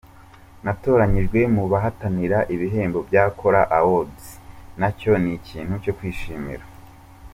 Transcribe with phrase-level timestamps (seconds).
[0.63, 4.25] Natoranyijwe mu bahatanira ibihembo bya Kora Awards,
[4.79, 6.63] nacyo ni ikintu cyo kwishimira.